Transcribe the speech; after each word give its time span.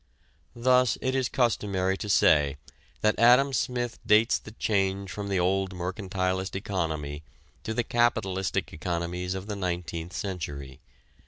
Thus 0.55 0.97
it 0.99 1.13
is 1.13 1.29
customary 1.29 1.95
to 1.97 2.09
say 2.09 2.57
that 3.01 3.19
Adam 3.19 3.53
Smith 3.53 3.99
dates 4.03 4.39
the 4.39 4.49
change 4.49 5.11
from 5.11 5.29
the 5.29 5.39
old 5.39 5.75
mercantilist 5.75 6.55
economy 6.55 7.21
to 7.61 7.71
the 7.75 7.83
capitalistic 7.83 8.73
economics 8.73 9.35
of 9.35 9.45
the 9.45 9.55
nineteenth 9.55 10.13
century. 10.13 10.79